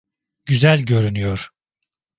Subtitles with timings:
[0.45, 1.49] Güzel görünüyor.